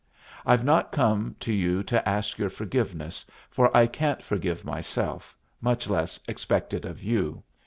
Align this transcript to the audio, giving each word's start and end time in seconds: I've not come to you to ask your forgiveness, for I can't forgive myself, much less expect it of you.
I've 0.47 0.63
not 0.63 0.91
come 0.91 1.35
to 1.41 1.53
you 1.53 1.83
to 1.83 2.09
ask 2.09 2.39
your 2.39 2.49
forgiveness, 2.49 3.23
for 3.51 3.69
I 3.77 3.85
can't 3.85 4.23
forgive 4.23 4.65
myself, 4.65 5.37
much 5.61 5.87
less 5.87 6.19
expect 6.27 6.73
it 6.73 6.85
of 6.85 7.03
you. 7.03 7.43